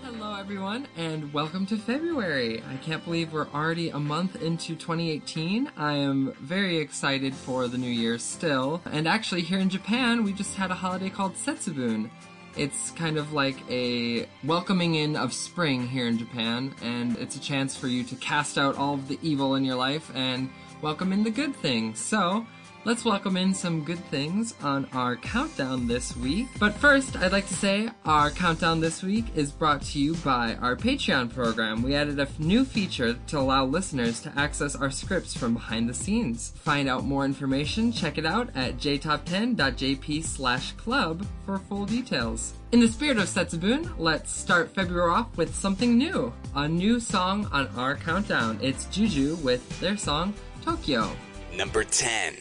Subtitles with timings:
[0.03, 2.61] Hello, everyone, and welcome to February.
[2.71, 5.71] I can't believe we're already a month into 2018.
[5.75, 8.83] I am very excited for the new year still.
[8.91, 12.11] And actually, here in Japan, we just had a holiday called Setsubun.
[12.59, 17.39] It's kind of like a welcoming in of spring here in Japan, and it's a
[17.39, 20.49] chance for you to cast out all of the evil in your life and
[20.81, 21.99] welcome in the good things.
[21.99, 22.45] So,
[22.85, 26.47] let's welcome in some good things on our countdown this week.
[26.59, 30.55] But first, I'd like to say our countdown this week is brought to you by
[30.55, 31.81] our Patreon program.
[31.81, 35.93] We added a new feature to allow listeners to access our scripts from behind the
[35.93, 36.53] scenes.
[36.57, 42.53] Find out more information, check it out at jtop10.jp slash club for full details.
[42.71, 46.31] In the spirit of Setsubun, let's start February off with something new.
[46.55, 48.59] A new song on our countdown.
[48.61, 51.09] It's Juju with their song Tokyo.
[51.55, 52.35] Number 10.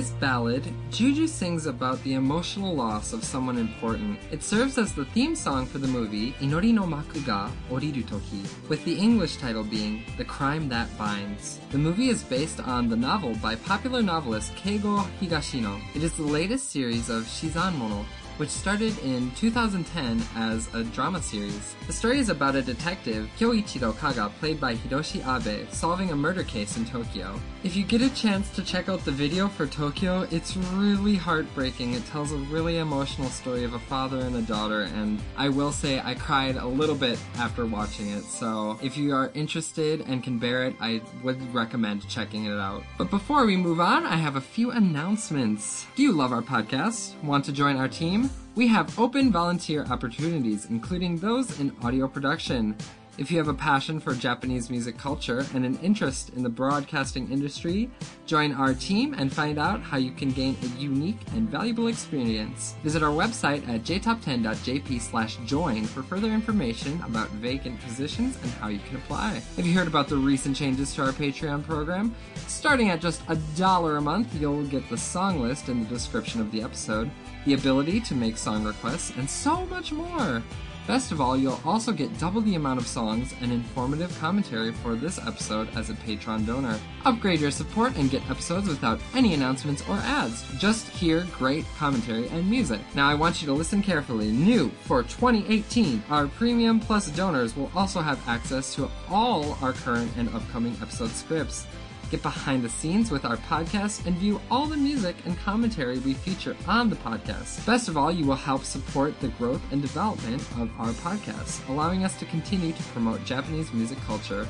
[0.00, 4.18] This ballad, Juju sings about the emotional loss of someone important.
[4.30, 8.42] It serves as the theme song for the movie Inori no Maku ga Oriru Toki,
[8.70, 11.60] with the English title being The Crime That Binds.
[11.70, 15.78] The movie is based on the novel by popular novelist Keigo Higashino.
[15.94, 18.06] It is the latest series of Shinzanmono,
[18.40, 21.76] which started in 2010 as a drama series.
[21.86, 26.42] The story is about a detective, Kyoichiro Kaga, played by Hiroshi Abe, solving a murder
[26.42, 27.38] case in Tokyo.
[27.64, 31.92] If you get a chance to check out the video for Tokyo, it's really heartbreaking.
[31.92, 35.70] It tells a really emotional story of a father and a daughter, and I will
[35.70, 40.24] say I cried a little bit after watching it, so if you are interested and
[40.24, 42.84] can bear it, I would recommend checking it out.
[42.96, 45.84] But before we move on, I have a few announcements.
[45.94, 47.22] Do you love our podcast?
[47.22, 48.29] Want to join our team?
[48.54, 52.74] We have open volunteer opportunities, including those in audio production.
[53.18, 57.30] If you have a passion for Japanese music culture and an interest in the broadcasting
[57.30, 57.90] industry,
[58.24, 62.76] join our team and find out how you can gain a unique and valuable experience.
[62.82, 68.96] Visit our website at jtop10.jp/join for further information about vacant positions and how you can
[68.96, 69.42] apply.
[69.56, 72.14] Have you heard about the recent changes to our Patreon program?
[72.46, 76.40] Starting at just a dollar a month, you'll get the song list in the description
[76.40, 77.10] of the episode,
[77.44, 80.42] the ability to make song requests, and so much more.
[80.86, 84.96] Best of all, you'll also get double the amount of songs and informative commentary for
[84.96, 86.80] this episode as a Patreon donor.
[87.04, 90.42] Upgrade your support and get episodes without any announcements or ads.
[90.58, 92.80] Just hear great commentary and music.
[92.96, 94.32] Now, I want you to listen carefully.
[94.32, 100.10] New for 2018, our Premium Plus donors will also have access to all our current
[100.16, 101.66] and upcoming episode scripts.
[102.10, 106.14] Get behind the scenes with our podcast, and view all the music and commentary we
[106.14, 107.64] feature on the podcast.
[107.64, 112.04] Best of all, you will help support the growth and development of our podcast, allowing
[112.04, 114.46] us to continue to promote Japanese music culture.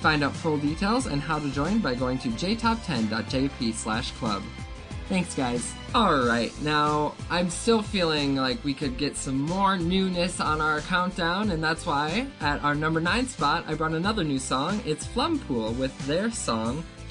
[0.00, 4.42] Find out full details and how to join by going to jtop10.jp slash club.
[5.08, 5.74] Thanks, guys.
[5.94, 11.50] Alright, now I'm still feeling like we could get some more newness on our countdown,
[11.50, 14.82] and that's why at our number 9 spot I brought another new song.
[14.86, 16.84] It's Flumpool with their song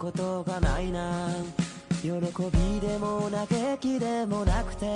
[0.00, 1.28] ことがないな。
[2.00, 4.86] 喜びでも嘆きでもなくて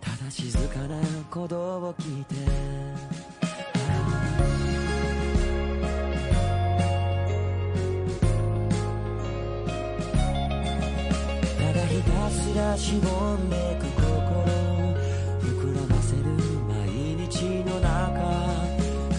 [0.00, 0.98] ただ静かな
[1.30, 2.34] 鼓動を聞いて。
[11.58, 14.06] ただひたすらしぼんでく心
[15.42, 16.22] 膨らませる
[16.66, 16.88] 毎
[17.28, 17.92] 日の中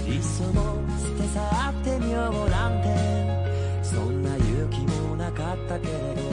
[0.07, 1.39] いっそも捨て去
[1.69, 3.16] ってみようなんて。
[5.65, 6.26] もな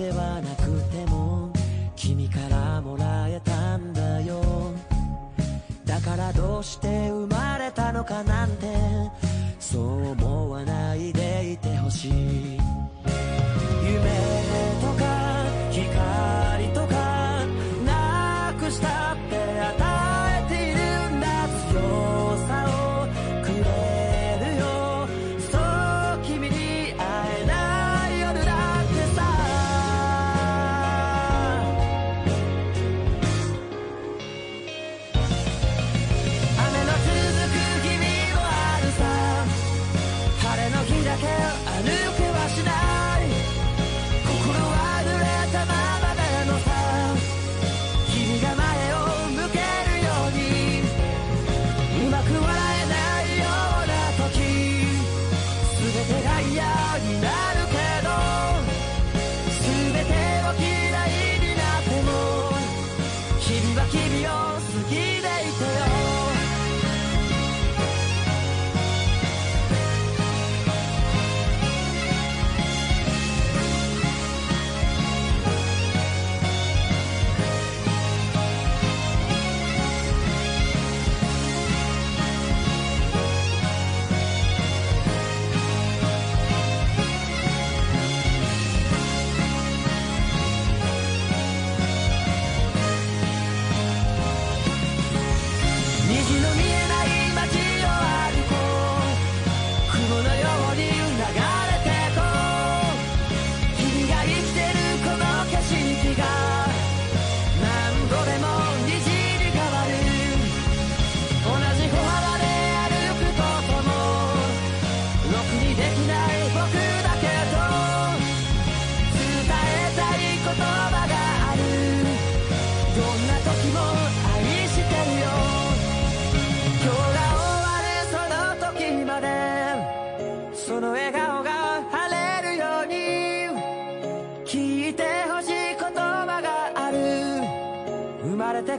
[0.00, 1.52] ではなくても
[1.94, 4.72] 君からもらえたんだよ。
[5.84, 8.66] だからどうして生まれたのかなんて
[9.58, 12.12] そう思わないでいてほしい。
[12.12, 12.58] 夢
[14.80, 15.29] とか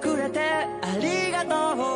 [0.01, 1.90] くれてありがとう。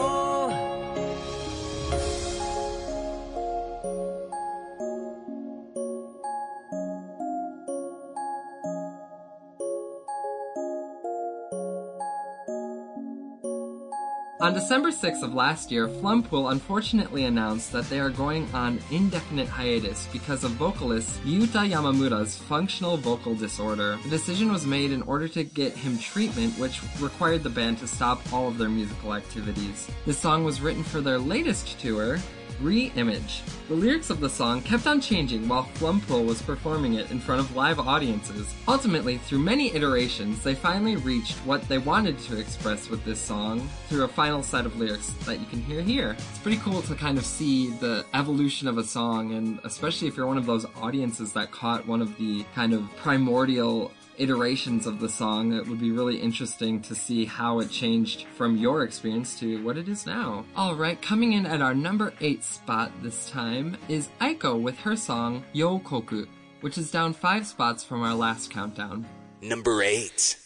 [14.45, 19.47] On December 6th of last year, Flumpool unfortunately announced that they are going on indefinite
[19.47, 23.97] hiatus because of vocalist Ryuta Yamamura's functional vocal disorder.
[24.03, 27.87] The decision was made in order to get him treatment, which required the band to
[27.87, 29.89] stop all of their musical activities.
[30.05, 32.19] This song was written for their latest tour,
[32.61, 33.41] Re-Image.
[33.67, 37.41] The lyrics of the song kept on changing while Flumpool was performing it in front
[37.41, 38.53] of live audiences.
[38.67, 43.67] Ultimately, through many iterations, they finally reached what they wanted to express with this song
[43.87, 46.11] through a final set of lyrics that you can hear here.
[46.11, 50.15] It's pretty cool to kind of see the evolution of a song, and especially if
[50.15, 54.99] you're one of those audiences that caught one of the kind of primordial iterations of
[54.99, 55.53] the song.
[55.53, 59.77] It would be really interesting to see how it changed from your experience to what
[59.77, 60.45] it is now.
[60.57, 65.43] Alright, coming in at our number 8 spot this time is Aiko with her song
[65.53, 66.27] Yokoku,
[66.61, 69.05] which is down 5 spots from our last countdown.
[69.41, 70.37] Number 8.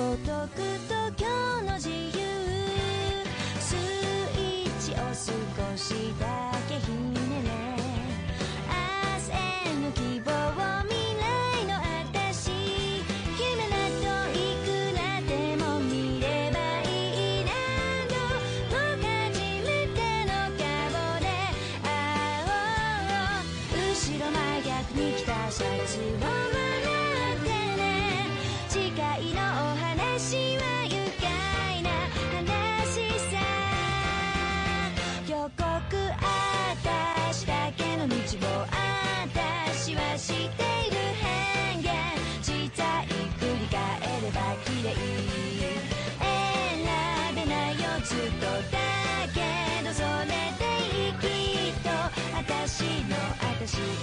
[0.00, 0.48] 孤独
[0.88, 0.99] と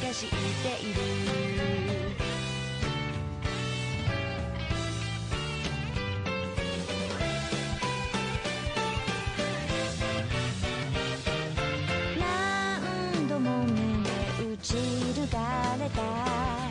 [0.02, 0.36] 化して
[0.86, 1.00] いる
[12.20, 16.67] 何度も胸打ちるがれた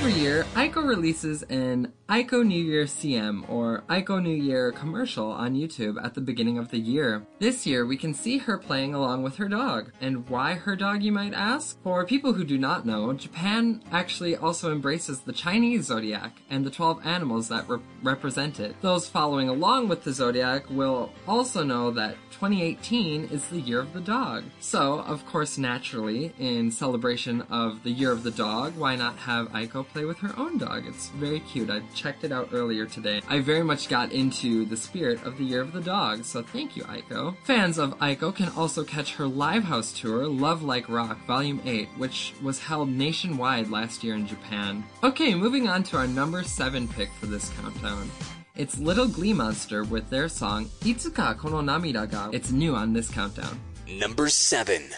[0.00, 5.56] Every year, Aiko releases an Aiko New Year CM or Aiko New Year commercial on
[5.56, 7.26] YouTube at the beginning of the year.
[7.40, 9.90] This year, we can see her playing along with her dog.
[10.00, 11.76] And why her dog, you might ask?
[11.82, 16.70] For people who do not know, Japan actually also embraces the Chinese zodiac and the
[16.70, 18.80] 12 animals that re- represent it.
[18.80, 23.92] Those following along with the zodiac will also know that 2018 is the year of
[23.92, 24.44] the dog.
[24.60, 29.48] So, of course, naturally, in celebration of the year of the dog, why not have
[29.48, 30.84] Aiko play with her own dog?
[30.86, 31.70] It's very cute.
[31.70, 33.20] I checked it out earlier today.
[33.28, 36.76] I very much got into the spirit of the Year of the Dog, so thank
[36.76, 37.36] you, Aiko.
[37.44, 41.88] Fans of Aiko can also catch her live house tour, Love Like Rock Volume 8,
[41.96, 44.84] which was held nationwide last year in Japan.
[45.02, 48.10] Okay, moving on to our number 7 pick for this countdown.
[48.56, 52.30] It's Little Glee Monster with their song Itsuka Kono Namida ga.
[52.32, 53.58] It's new on this countdown.
[53.88, 54.90] Number 7.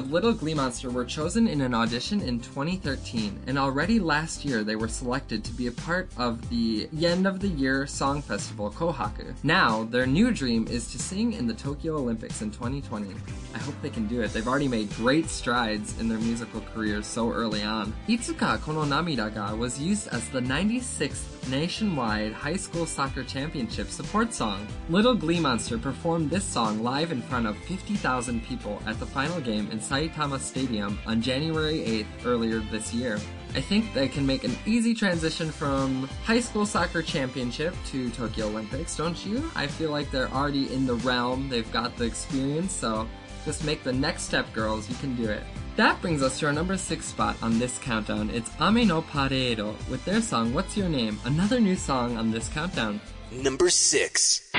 [0.00, 4.64] of little Glee Monster were chosen in an audition in 2013, and already last year
[4.64, 8.68] they were selected to be a part of the end of the year song festival
[8.68, 9.32] Kohaku.
[9.44, 13.14] Now, their new dream is to sing in the Tokyo Olympics in 2020.
[13.54, 14.32] I hope they can do it.
[14.32, 17.94] They've already made great strides in their musical careers so early on.
[18.08, 24.34] Itsuka Kono Namida ga was used as the 96th nationwide high school soccer championship support
[24.34, 24.66] song.
[24.88, 29.40] Little Glee Monster performed this song live in front of 50,000 people at the final
[29.40, 33.18] game in Saitama Dallas Stadium on January 8th earlier this year.
[33.54, 38.46] I think they can make an easy transition from high school soccer championship to Tokyo
[38.46, 39.50] Olympics, don't you?
[39.54, 43.08] I feel like they're already in the realm, they've got the experience, so
[43.44, 45.42] just make the next step, girls, you can do it.
[45.76, 48.30] That brings us to our number 6 spot on this countdown.
[48.30, 52.48] It's Ame no Parade with their song What's Your Name, another new song on this
[52.48, 53.00] countdown.
[53.32, 54.50] Number 6.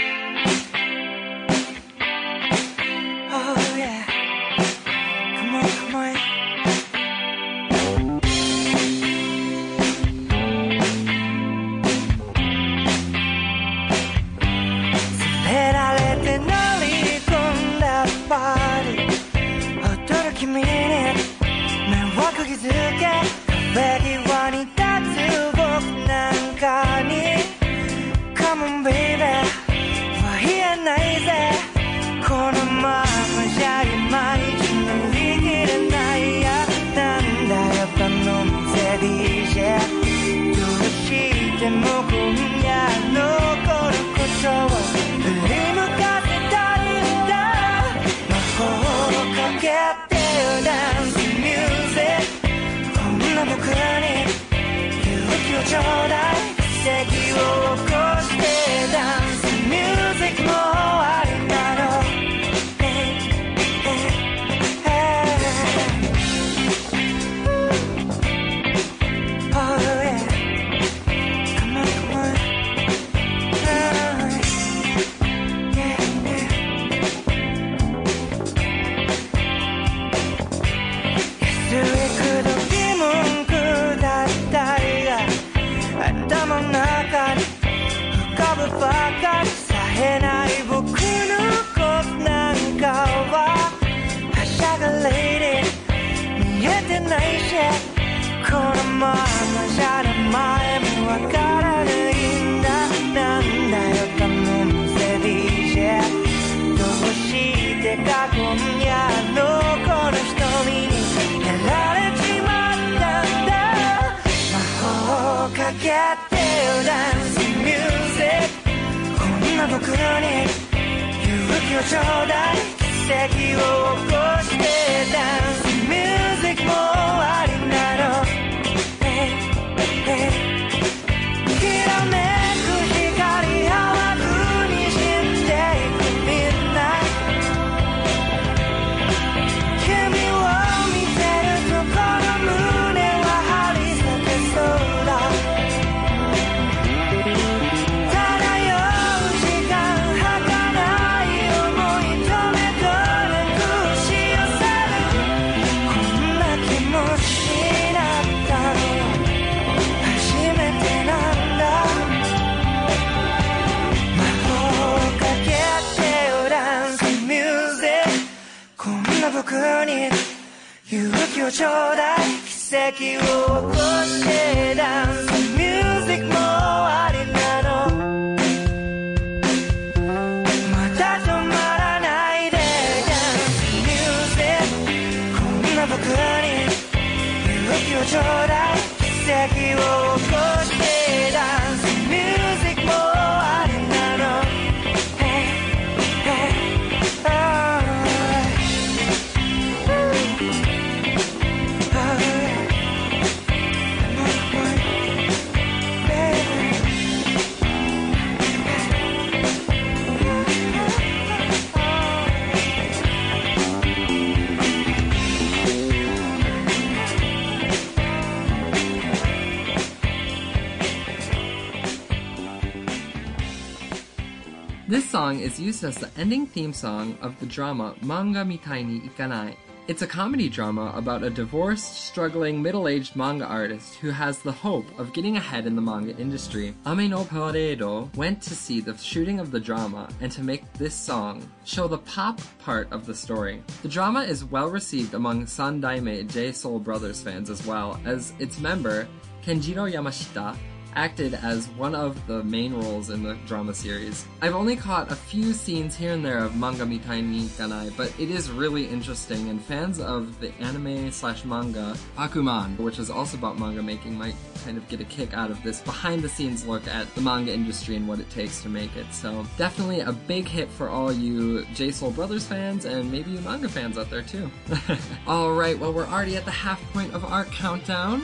[225.31, 229.55] song is used as the ending theme song of the drama Manga Mitai ni Ikanai.
[229.87, 234.85] It's a comedy drama about a divorced, struggling, middle-aged manga artist who has the hope
[234.99, 236.75] of getting ahead in the manga industry.
[236.85, 237.81] Ame no Parade
[238.17, 241.99] went to see the shooting of the drama and to make this song show the
[241.99, 243.63] pop part of the story.
[243.83, 248.59] The drama is well received among Sandaime J Soul Brothers fans as well, as its
[248.59, 249.07] member,
[249.43, 250.57] Kenjiro Yamashita,
[250.95, 254.25] acted as one of the main roles in the drama series.
[254.41, 258.13] I've only caught a few scenes here and there of Manga Mitai ni Kanai, but
[258.19, 263.37] it is really interesting, and fans of the anime slash manga Bakuman, which is also
[263.37, 266.65] about manga making, might kind of get a kick out of this behind the scenes
[266.65, 269.11] look at the manga industry and what it takes to make it.
[269.13, 273.39] So definitely a big hit for all you J Soul Brothers fans and maybe you
[273.41, 274.51] manga fans out there too.
[275.27, 278.23] Alright, well we're already at the half point of our countdown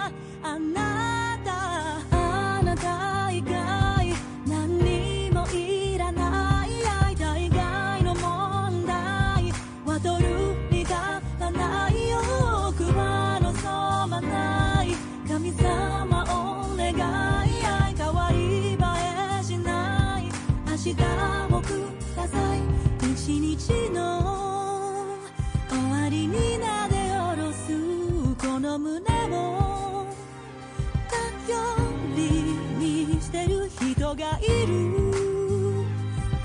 [34.15, 35.11] がいる。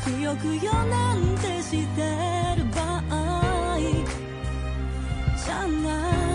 [0.04, 2.02] くよくよなんてして
[2.56, 3.78] る場合
[5.44, 6.25] じゃない。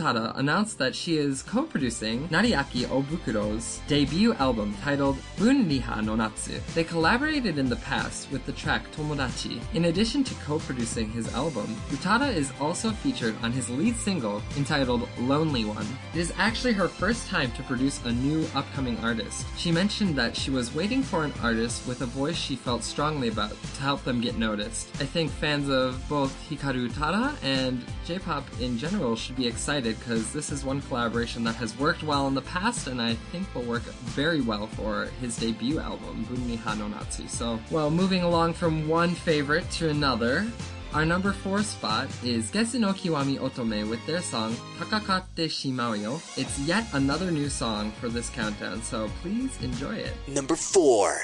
[0.00, 6.58] Utada announced that she is co-producing Nariaki Obukuro's debut album titled Bunriha no Natsu.
[6.74, 9.60] They collaborated in the past with the track Tomodachi.
[9.74, 15.06] In addition to co-producing his album, Utada is also featured on his lead single entitled
[15.18, 15.86] Lonely One.
[16.14, 19.46] It is actually her first time to produce a new upcoming artist.
[19.58, 23.28] She mentioned that she was waiting for an artist with a voice she felt strongly
[23.28, 24.88] about to help them get noticed.
[25.00, 30.32] I think fans of both Hikaru Utada and J-pop in general should be excited because
[30.32, 33.62] this is one collaboration that has worked well in the past and I think will
[33.62, 37.26] work very well for his debut album, Bunriha no Natsu.
[37.28, 40.46] So, well, moving along from one favorite to another,
[40.92, 46.20] our number four spot is Gesu no Kiwami Otome with their song Tatakatte Shimau yo.
[46.36, 50.12] It's yet another new song for this countdown, so please enjoy it.
[50.26, 51.20] Number four.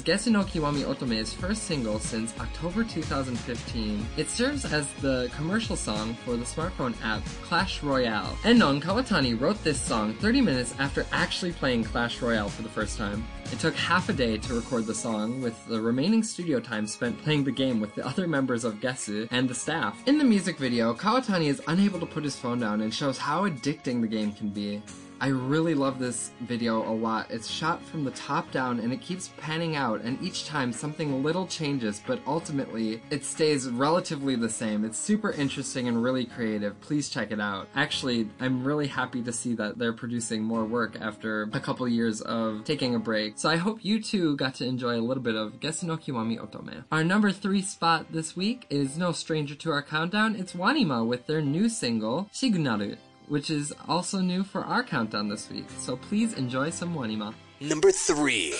[0.00, 4.06] Is Gesu no Kiwami Otome's first single since October 2015.
[4.16, 8.36] It serves as the commercial song for the smartphone app Clash Royale.
[8.44, 12.96] Enon Kawatani wrote this song 30 minutes after actually playing Clash Royale for the first
[12.96, 13.24] time.
[13.52, 17.20] It took half a day to record the song, with the remaining studio time spent
[17.22, 20.00] playing the game with the other members of Gesu and the staff.
[20.06, 23.48] In the music video, Kawatani is unable to put his phone down and shows how
[23.48, 24.82] addicting the game can be.
[25.22, 27.30] I really love this video a lot.
[27.30, 31.22] It's shot from the top down and it keeps panning out, and each time something
[31.22, 34.82] little changes, but ultimately it stays relatively the same.
[34.82, 36.80] It's super interesting and really creative.
[36.80, 37.68] Please check it out.
[37.74, 42.22] Actually, I'm really happy to see that they're producing more work after a couple years
[42.22, 43.38] of taking a break.
[43.38, 46.38] So I hope you too got to enjoy a little bit of Gesu no Kiwami
[46.38, 46.84] Otome.
[46.90, 50.34] Our number three spot this week is no stranger to our countdown.
[50.34, 52.96] It's Wanima with their new single, Shigunaru
[53.29, 55.65] which is also new for our countdown this week.
[55.79, 57.33] So please enjoy some Wanima.
[57.59, 58.53] Number three.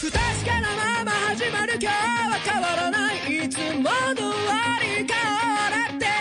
[0.00, 6.11] 不確かなまま始まる今日は変わらないいつもの終わり変わらって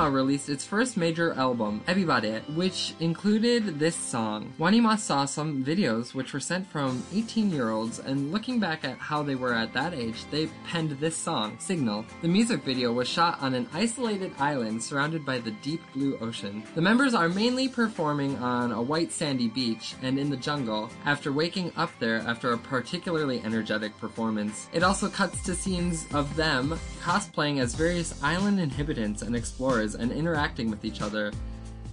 [0.00, 4.50] Wanima released its first major album, Ebibare, which included this song.
[4.58, 8.96] Wanima saw some videos which were sent from 18 year olds, and looking back at
[8.96, 12.06] how they were at that age, they penned this song, Signal.
[12.22, 16.62] The music video was shot on an isolated island surrounded by the deep blue ocean.
[16.74, 21.30] The members are mainly performing on a white sandy beach and in the jungle after
[21.30, 24.66] waking up there after a particularly energetic performance.
[24.72, 29.94] It also cuts to scenes of them cosplaying as various island inhabitants and explorers characters
[29.94, 31.32] and interacting with each other.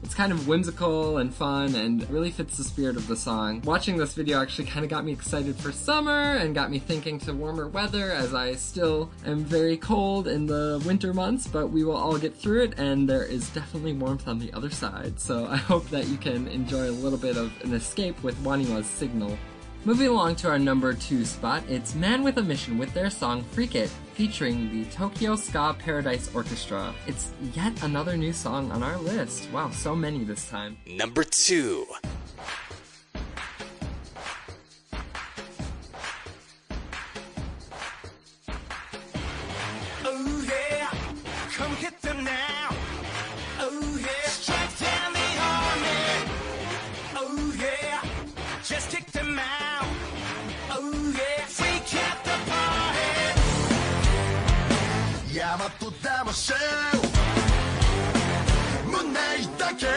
[0.04, 3.62] It's kind of whimsical and fun and really fits the spirit of the song.
[3.66, 7.20] Watching this video actually kind of got me excited for summer and got me thinking
[7.22, 11.84] to warmer weather as I still am very cold in the winter months, but we
[11.84, 15.20] will all get through it and there is definitely warmth on the other side.
[15.20, 18.86] So I hope that you can enjoy a little bit of an escape with Wanima's
[18.86, 19.36] Signal.
[19.88, 23.42] Moving along to our number two spot, it's Man with a Mission with their song
[23.54, 26.94] Freak It, featuring the Tokyo Ska Paradise Orchestra.
[27.08, 29.50] It's yet another new song on our list.
[29.54, 30.76] Wow, so many this time.
[30.86, 31.88] Number two.
[56.28, 56.56] ばシェ
[56.92, 57.00] ル
[58.86, 59.14] 胸
[59.58, 59.88] だけ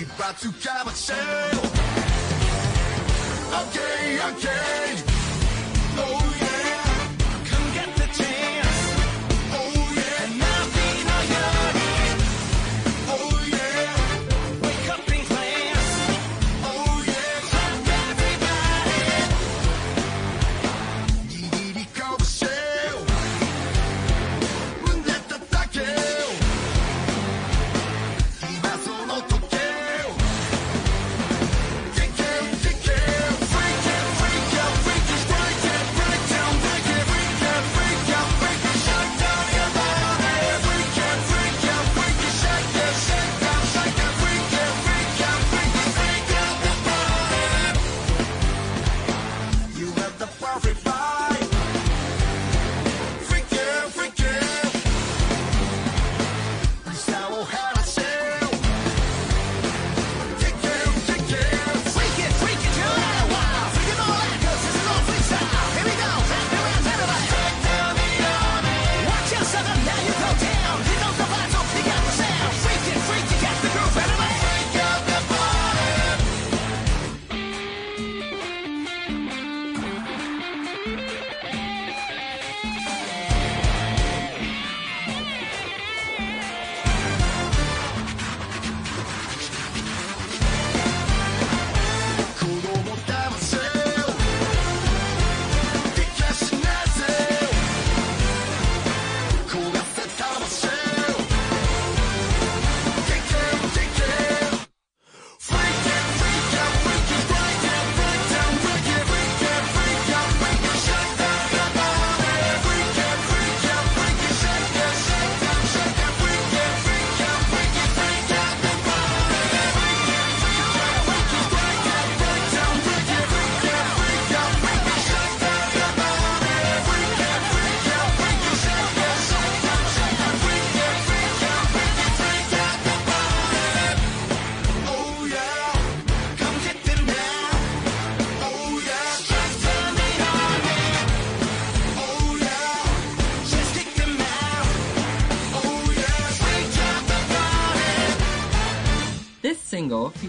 [0.00, 1.58] 一発かばシェル
[3.52, 3.76] OK
[4.32, 5.15] OK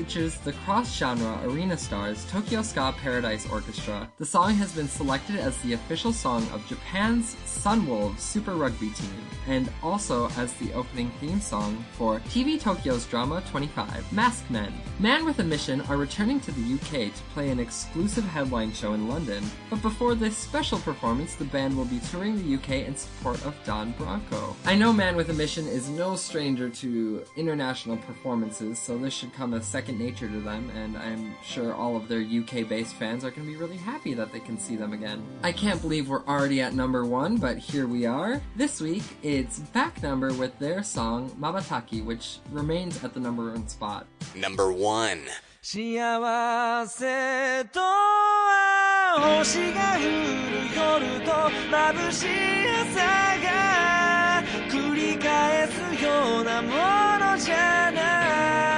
[0.07, 4.09] features the cross-genre arena stars Tokyo Ska Paradise Orchestra.
[4.19, 9.27] The song has been selected as the official song of Japan's Sunwolves Super Rugby team,
[9.47, 14.73] and also as the opening theme song for TV Tokyo's drama 25, Mask Men.
[14.99, 18.93] Man with a Mission are returning to the UK to play an exclusive headline show
[18.93, 22.95] in London, but before this special performance, the band will be touring the UK in
[22.95, 24.55] support of Don Broco.
[24.63, 29.33] I know Man with a Mission is no stranger to international performances, so this should
[29.33, 33.24] come as second nature to them, and I'm sure all of their UK based fans
[33.24, 35.22] are going to be really happy that they can see them again.
[35.42, 38.42] I can't believe we're already at number one, but here we are.
[38.54, 43.66] This week, it's back number with their song Mabataki, which remains at the number one
[43.68, 44.06] spot.
[44.34, 45.22] Number one.
[45.64, 51.30] 幸せとは星が降る夜と
[51.70, 52.28] 眩しい
[52.68, 52.98] 朝
[53.38, 56.68] が繰り返すようなも
[57.24, 58.75] のじゃな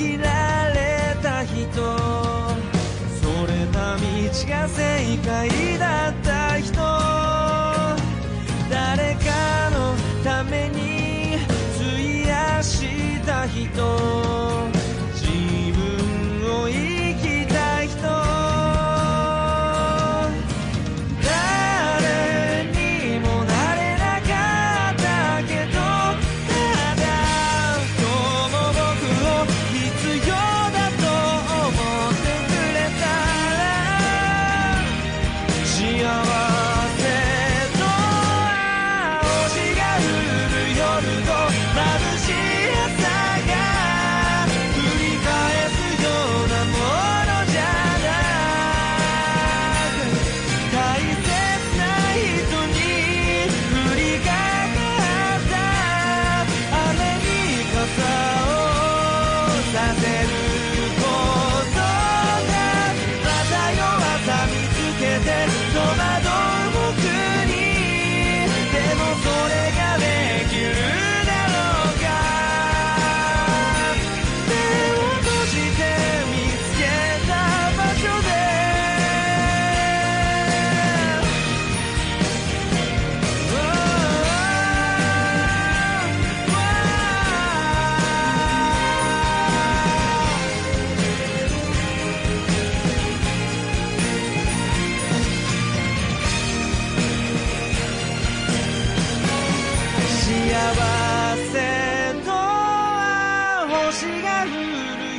[0.00, 1.60] 切られた人。
[3.20, 4.02] それた道
[4.48, 6.72] が正解だった人。
[8.70, 9.94] 誰かの
[10.24, 11.36] ために
[11.76, 14.19] 費やした人。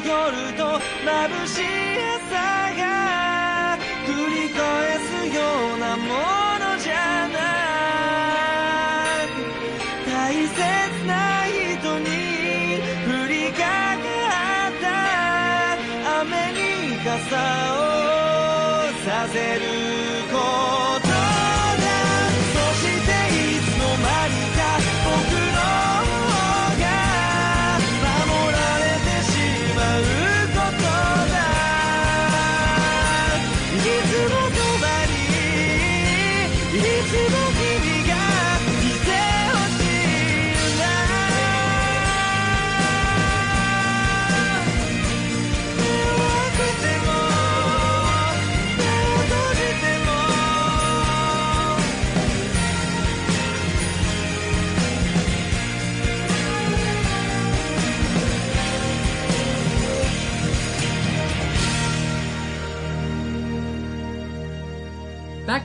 [0.04, 1.66] る夜と眩しい
[2.18, 3.78] 朝が
[4.08, 6.51] 繰り返すようなもの。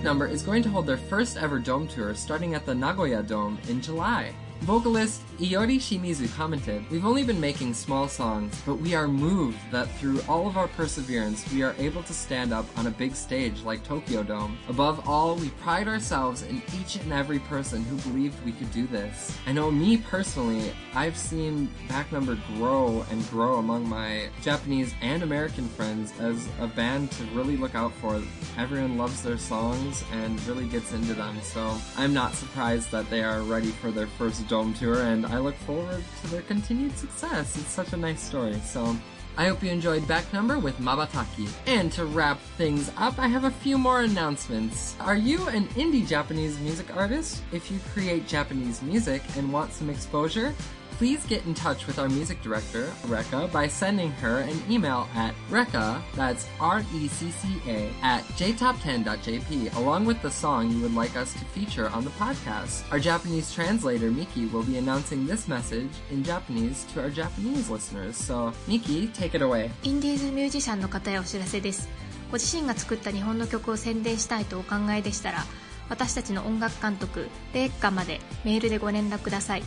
[0.07, 3.59] Number is going to hold their first ever dome tour starting at the Nagoya Dome
[3.69, 4.33] in July.
[4.61, 9.85] Vocalist Iyori Shimizu commented, We've only been making small songs, but we are moved that
[9.99, 13.61] through all of our perseverance, we are able to stand up on a big stage
[13.63, 14.57] like Tokyo Dome.
[14.71, 18.87] Above all, we pride ourselves in each and every person who believed we could do
[18.87, 19.37] this.
[19.47, 25.23] I know me personally, I've seen Back Number grow and grow among my Japanese and
[25.23, 28.23] American friends as a band to really look out for.
[28.57, 33.23] Everyone loves their songs and really gets into them, so I'm not surprised that they
[33.23, 37.57] are ready for their first dome tour, and I look forward to their continued success.
[37.57, 38.97] It's such a nice story, so
[39.37, 41.49] I hope you enjoyed Back Number with Mabataki.
[41.67, 44.97] And to wrap things up, I have a few more announcements.
[45.01, 47.43] Are you an indie Japanese music artist?
[47.53, 50.55] If you create Japanese music and want some exposure,
[50.99, 55.35] please get in touch with our music director, Recca, by sending her an email at
[55.51, 61.91] Recca, that's R-E-C-C-A, at jtop10.jp, along with the song you would like us to feature
[61.91, 62.91] on the podcast.
[62.91, 68.17] Our Japanese translator, Miki, will be announcing this message in Japanese to our Japanese listeners.
[68.17, 69.71] So, Miki, take it away.
[69.83, 71.89] インディーズミュージシャンの方へお知らせです。
[72.31, 75.45] ご自身が作った日本の曲を宣伝したいとお考えでしたら、
[75.89, 79.63] 私たちの音楽監督レイカまでメールでご連絡ください。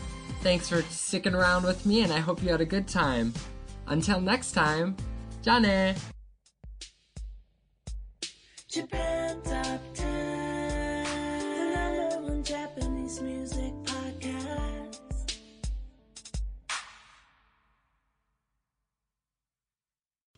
[0.43, 3.35] thanks for sticking around with me, and I hope you had a good time.
[3.87, 4.97] Until next time,
[5.43, 5.97] Jane!
[8.69, 10.30] Japan Top 10,